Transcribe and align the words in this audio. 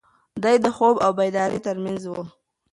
دی 0.43 0.55
د 0.63 0.65
خوب 0.75 0.95
او 1.05 1.11
بیدارۍ 1.19 1.59
تر 1.65 1.77
منځ 1.83 2.01
و. 2.07 2.13